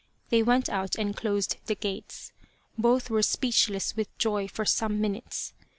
[0.29, 2.31] They went out and closed the gates.
[2.75, 5.53] Both were speechless with joy for some minutes.